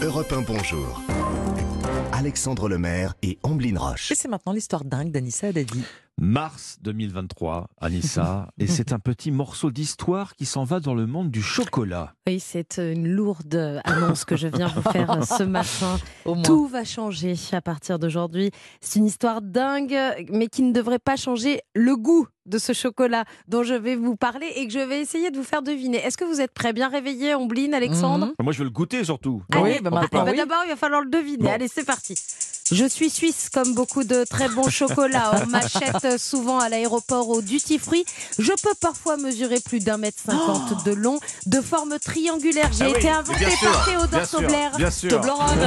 Europe 0.00 0.32
1 0.32 0.42
Bonjour. 0.42 1.02
Alexandre 2.12 2.68
Lemaire 2.68 3.14
et 3.22 3.36
Amblin 3.42 3.76
Roche. 3.76 4.12
Et 4.12 4.14
c'est 4.14 4.28
maintenant 4.28 4.52
l'histoire 4.52 4.84
dingue 4.84 5.10
d'Anissa 5.10 5.52
Dadi. 5.52 5.82
Mars 6.20 6.78
2023, 6.82 7.68
Anissa, 7.80 8.48
et 8.58 8.66
c'est 8.68 8.92
un 8.92 8.98
petit 9.00 9.30
morceau 9.32 9.70
d'histoire 9.70 10.34
qui 10.36 10.46
s'en 10.46 10.62
va 10.64 10.78
dans 10.78 10.94
le 10.94 11.06
monde 11.06 11.30
du 11.30 11.42
chocolat. 11.42 12.14
Oui, 12.28 12.38
c'est 12.38 12.78
une 12.78 13.08
lourde 13.08 13.80
annonce 13.84 14.24
que 14.24 14.36
je 14.36 14.46
viens 14.48 14.68
vous 14.68 14.82
faire 14.82 15.24
ce 15.24 15.42
matin. 15.44 15.98
Au 16.24 16.34
moins. 16.34 16.42
Tout 16.44 16.66
va 16.68 16.84
changer 16.84 17.34
à 17.52 17.60
partir 17.60 17.98
d'aujourd'hui. 17.98 18.50
C'est 18.80 19.00
une 19.00 19.06
histoire 19.06 19.42
dingue, 19.42 19.96
mais 20.30 20.46
qui 20.46 20.62
ne 20.62 20.72
devrait 20.72 20.98
pas 21.00 21.16
changer 21.16 21.60
le 21.74 21.96
goût 21.96 22.26
de 22.48 22.58
ce 22.58 22.72
chocolat 22.72 23.24
dont 23.46 23.62
je 23.62 23.74
vais 23.74 23.96
vous 23.96 24.16
parler 24.16 24.46
et 24.56 24.66
que 24.66 24.72
je 24.72 24.78
vais 24.78 25.00
essayer 25.00 25.30
de 25.30 25.36
vous 25.36 25.44
faire 25.44 25.62
deviner. 25.62 25.98
Est-ce 25.98 26.16
que 26.16 26.24
vous 26.24 26.40
êtes 26.40 26.52
prêts 26.52 26.72
Bien 26.72 26.88
réveillés, 26.88 27.34
Ombline, 27.34 27.74
Alexandre 27.74 28.26
Mhm. 28.26 28.34
Moi, 28.42 28.52
je 28.52 28.58
veux 28.58 28.64
le 28.64 28.70
goûter 28.70 29.04
surtout. 29.04 29.42
Ah 29.54 29.60
oui, 29.62 29.70
Allez, 29.72 29.80
bah. 29.80 29.90
Bah, 29.90 30.24
oui. 30.26 30.36
D'abord, 30.36 30.62
il 30.64 30.70
va 30.70 30.76
falloir 30.76 31.00
le 31.02 31.10
deviner. 31.10 31.44
Bon. 31.44 31.50
Allez, 31.50 31.68
c'est 31.68 31.84
parti. 31.84 32.14
Je 32.70 32.84
suis 32.86 33.08
suisse, 33.10 33.48
comme 33.52 33.74
beaucoup 33.74 34.04
de 34.04 34.24
très 34.24 34.48
bons 34.48 34.68
chocolats. 34.68 35.42
On 35.42 35.46
m'achète 35.50 36.18
souvent 36.18 36.58
à 36.58 36.68
l'aéroport 36.68 37.28
au 37.30 37.40
duty 37.40 37.78
free. 37.78 38.04
Je 38.38 38.52
peux 38.62 38.74
parfois 38.80 39.16
mesurer 39.16 39.60
plus 39.60 39.80
d'un 39.80 39.96
mètre 39.96 40.18
cinquante 40.24 40.84
de 40.84 40.92
long, 40.92 41.18
de 41.46 41.60
forme 41.60 41.98
triangulaire. 41.98 42.70
J'ai 42.72 42.84
Ah 42.84 42.88
oui, 42.90 42.96
été 42.98 43.08
inventé 43.10 43.44
par 43.62 43.84
Théodore 43.86 44.28
Tobler. 44.28 44.68
bien 44.76 44.90
sûr. 44.90 45.08
Toblerone. 45.10 45.58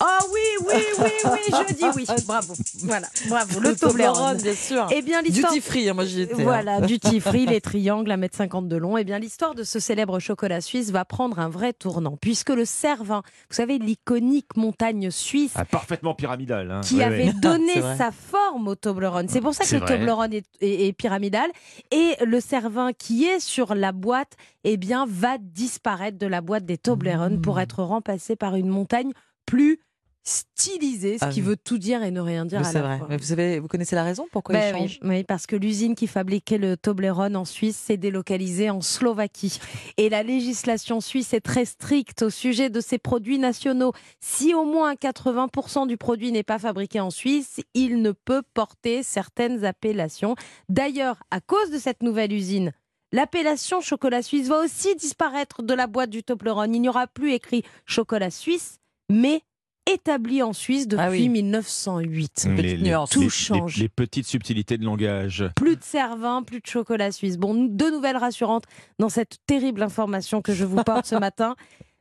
Ah 0.00 0.18
oui, 0.32 0.66
oui, 0.66 0.82
oui, 0.98 1.10
oui, 1.24 1.38
je 1.68 1.74
dis 1.74 1.84
oui. 1.96 2.06
Bravo. 2.26 2.54
Voilà, 2.82 3.08
bravo. 3.28 3.60
Le 3.60 3.76
Toblerone, 3.76 4.14
Toblerone. 4.14 4.36
bien 4.42 4.54
sûr. 4.54 4.86
Eh 4.90 5.02
bien, 5.02 5.22
l'histoire. 5.22 5.52
Duty 5.52 5.62
free, 5.64 5.88
hein, 5.88 5.94
moi 5.94 6.04
j'y 6.04 6.22
étais. 6.22 6.34
hein. 6.34 6.42
Voilà, 6.42 6.80
duty 6.82 7.20
free, 7.20 7.46
les 7.46 7.60
triangles, 7.60 8.10
1m50 8.10 8.66
de 8.68 8.76
long. 8.76 8.96
Eh 8.98 9.04
bien, 9.04 9.18
l'histoire 9.18 9.54
de 9.54 9.62
ce 9.62 9.78
célèbre 9.78 10.18
chocolat 10.18 10.60
suisse 10.60 10.90
va 10.90 11.04
prendre 11.04 11.38
un 11.38 11.48
vrai 11.48 11.72
tournant, 11.72 12.16
puisque 12.20 12.50
le 12.50 12.64
Cervin, 12.64 13.22
vous 13.50 13.54
savez, 13.56 13.78
l'iconique 13.78 14.56
montagne 14.56 15.10
suisse, 15.10 15.52
Ah, 15.54 15.64
parfaitement 15.64 16.14
pyramidal. 16.36 16.70
hein. 16.70 16.80
qui 16.82 17.02
avait 17.02 17.32
donné 17.42 17.74
sa 17.96 18.10
forme 18.10 18.68
au 18.68 18.74
Toblerone. 18.74 19.28
C'est 19.28 19.40
pour 19.40 19.54
ça 19.54 19.64
que 19.64 19.72
le 19.74 19.80
vrai. 19.80 19.96
Toblerone 19.98 20.32
est, 20.32 20.46
est- 20.60 20.88
est 20.88 20.92
pyramidal. 20.92 21.50
Et 21.90 22.14
le 22.24 22.40
Cervin 22.40 22.92
qui 22.92 23.24
est 23.24 23.40
sur 23.40 23.74
la 23.74 23.92
boîte, 23.92 24.32
eh 24.64 24.76
bien, 24.76 25.06
va 25.08 25.38
disparaître 25.38 26.18
de 26.18 26.26
la 26.26 26.40
boîte 26.40 26.64
des 26.64 26.78
Toblerone 26.78 27.40
pour 27.40 27.56
Mmh. 27.56 27.60
être 27.60 27.82
remplacé 27.82 28.36
par 28.36 28.56
une 28.56 28.68
montagne 28.68 29.12
plus 29.46 29.78
stylisée, 30.24 31.18
ce 31.18 31.24
Ah 31.24 31.28
qui 31.28 31.40
oui. 31.40 31.46
veut 31.48 31.56
tout 31.56 31.78
dire 31.78 32.02
et 32.02 32.10
ne 32.10 32.20
rien 32.20 32.44
dire 32.44 32.60
Mais 32.60 32.66
à 32.66 32.70
C'est 32.70 32.78
la 32.78 32.86
vrai. 32.86 32.98
fois. 32.98 33.06
Mais 33.10 33.16
vous, 33.16 33.24
savez, 33.24 33.58
vous 33.58 33.68
connaissez 33.68 33.94
la 33.96 34.04
raison 34.04 34.26
pourquoi 34.30 34.54
Ben 34.54 34.68
il 34.76 34.82
oui, 34.82 34.88
change 34.88 34.98
oui, 35.02 35.24
parce 35.24 35.46
que 35.46 35.56
l'usine 35.56 35.94
qui 35.94 36.06
fabriquait 36.06 36.58
le 36.58 36.76
Toblerone 36.76 37.36
en 37.36 37.44
Suisse 37.44 37.76
s'est 37.76 37.96
délocalisée 37.96 38.70
en 38.70 38.80
Slovaquie. 38.80 39.58
Et 39.96 40.08
la 40.08 40.22
législation 40.22 41.00
suisse 41.00 41.32
est 41.34 41.40
très 41.40 41.64
stricte 41.64 42.22
au 42.22 42.30
sujet 42.30 42.70
de 42.70 42.80
ces 42.80 42.98
produits 42.98 43.38
nationaux. 43.38 43.92
Si 44.20 44.54
au 44.54 44.64
moins 44.64 44.94
80% 44.94 45.86
du 45.86 45.96
produit 45.96 46.32
n'est 46.32 46.42
pas 46.42 46.58
fabriqué 46.58 47.00
en 47.00 47.10
Suisse, 47.10 47.60
il 47.74 48.00
ne 48.02 48.12
peut 48.12 48.42
porter 48.54 49.02
certaines 49.02 49.64
appellations. 49.64 50.34
D'ailleurs, 50.68 51.22
à 51.30 51.40
cause 51.40 51.70
de 51.70 51.78
cette 51.78 52.02
nouvelle 52.02 52.32
usine, 52.32 52.72
l'appellation 53.12 53.80
chocolat 53.80 54.22
suisse 54.22 54.48
va 54.48 54.60
aussi 54.60 54.94
disparaître 54.96 55.62
de 55.62 55.74
la 55.74 55.86
boîte 55.86 56.10
du 56.10 56.22
Toblerone. 56.22 56.74
Il 56.74 56.80
n'y 56.80 56.88
aura 56.88 57.06
plus 57.06 57.32
écrit 57.32 57.62
chocolat 57.86 58.30
suisse, 58.30 58.76
mais 59.10 59.42
établi 59.90 60.42
en 60.42 60.52
Suisse 60.52 60.86
depuis 60.88 61.04
Ah 61.04 61.10
oui. 61.10 61.28
1908. 61.28 62.44
Les- 62.48 62.54
Petite 62.56 62.78
les- 62.80 62.82
nuance. 62.90 63.10
Tout 63.10 63.20
les- 63.22 63.28
change. 63.28 63.76
Les, 63.76 63.82
les 63.82 63.88
petites 63.88 64.26
subtilités 64.26 64.78
de 64.78 64.84
langage. 64.84 65.44
Plus 65.56 65.76
de 65.76 65.82
Cervin, 65.82 66.42
plus 66.42 66.60
de 66.60 66.66
chocolat 66.66 67.12
suisse. 67.12 67.36
Bon, 67.38 67.54
deux 67.54 67.90
nouvelles 67.90 68.16
rassurantes 68.16 68.64
dans 68.98 69.08
cette 69.08 69.36
terrible 69.46 69.82
information 69.82 70.42
que 70.42 70.52
je 70.54 70.64
vous 70.64 70.82
porte 70.82 71.06
ce 71.06 71.14
matin. 71.20 71.56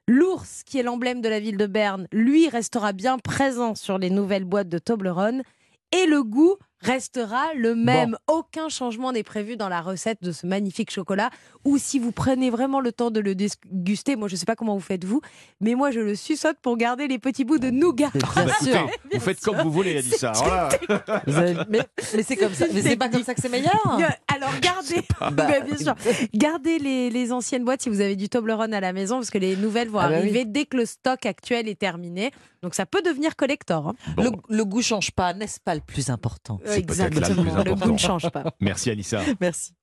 L'ours, 0.08 0.64
qui 0.66 0.78
est 0.80 0.84
l'emblème 0.84 1.22
de 1.22 1.30
la 1.30 1.40
ville 1.40 1.58
de 1.58 1.68
Berne, 1.68 2.08
lui 2.12 2.50
restera 2.50 2.92
bien 2.94 3.18
présent 3.18 3.76
sur 3.76 3.98
les 3.98 4.09
nouvelles 4.09 4.46
boîtes 4.46 4.70
de 4.70 4.78
Toblerone. 4.80 5.44
Et 5.94 6.06
le 6.06 6.24
goût 6.24 6.56
restera 6.82 7.54
le 7.56 7.76
même. 7.76 8.18
Aucun 8.28 8.70
changement 8.70 9.12
n'est 9.12 9.24
prévu 9.24 9.56
dans 9.58 9.69
la 9.69 9.81
recette 9.81 10.22
de 10.22 10.31
ce 10.31 10.46
magnifique 10.47 10.92
chocolat. 10.92 11.30
Ou 11.66 11.78
si 11.78 12.00
vous 12.00 12.12
prenez 12.12 12.50
vraiment 12.50 12.80
le 12.80 12.92
temps 12.92 13.12
de 13.12 13.19
le 13.19 13.36
déguster, 13.36 14.16
moi 14.16 14.28
je 14.28 14.34
ne 14.34 14.38
sais 14.40 14.46
pas 14.46 14.56
comment 14.56 14.74
vous 14.74 14.80
faites 14.81 15.03
vous, 15.06 15.22
mais 15.59 15.75
moi 15.75 15.91
je 15.91 16.00
le 16.00 16.16
suçote 16.16 16.58
pour 16.62 16.75
garder 16.78 17.08
les 17.08 17.20
petits 17.20 17.46
bouts 17.46 17.59
de 17.59 17.70
nougat. 17.70 18.12
Bah, 18.36 18.46
écoutez, 18.59 18.72
vous 19.14 19.20
faites 19.20 19.40
comme 19.41 19.58
vous 19.62 19.72
voulez. 19.72 20.02
Voilà. 20.02 20.70
Vous 21.28 21.38
avez- 21.38 21.56
Mais, 21.70 21.80
mais 22.16 22.24
c'est 22.24 22.36
comme 22.36 22.53
ça. 22.53 22.66
Mais 22.74 22.81
c'est 22.81 22.96
pas 22.96 23.09
comme 23.09 23.24
ça 23.24 23.34
que 23.36 23.41
c'est 23.41 23.50
meilleur. 23.50 23.72
Alors 24.34 24.50
gardez, 24.62 25.02
Bah, 25.20 25.47
Mais 25.50 25.62
bien 25.62 25.78
sûr. 25.78 25.96
Gardez 26.34 26.80
les, 26.80 27.09
les 27.09 27.31
anciennes 27.31 27.64
boîtes 27.64 27.81
si 27.84 27.90
vous 27.90 28.02
avez 28.02 28.16
du 28.16 28.30
Toblerone 28.30 28.74
à 28.74 28.80
la 28.80 28.94
maison, 28.94 29.18
parce 29.18 29.30
que 29.30 29.38
les 29.38 29.56
nouvelles 29.56 29.90
vont 29.90 30.00
Ah 30.00 30.09
bah 30.09 30.18
arriver 30.18 30.46
dès 30.46 30.66
que 30.66 30.78
le 30.78 30.86
stock 30.86 31.25
actuel 31.25 31.68
est 31.68 31.80
terminé. 31.80 32.31
Donc 32.64 32.74
ça 32.75 32.86
peut 32.86 33.02
devenir 33.02 33.36
collector. 33.36 33.88
hein. 33.90 33.96
Bon, 34.16 34.24
Le, 34.50 34.56
le 34.58 34.66
goût 34.66 34.81
change 34.81 35.12
pas, 35.12 35.34
n'est-ce 35.34 35.59
pas 35.59 35.75
le 35.75 35.81
plus 35.81 36.09
important? 36.09 36.59
C'est 36.76 36.82
peut-être 36.84 37.20
là 37.20 37.30
le 37.30 37.36
plus 37.36 37.44
Le 37.44 37.52
goût 37.52 37.59
important. 37.59 37.92
ne 37.94 37.98
change 37.98 38.30
pas. 38.30 38.44
merci, 38.59 38.90
Anissa. 38.90 39.22
Merci. 39.40 39.74